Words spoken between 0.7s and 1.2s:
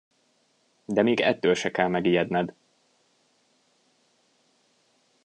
De még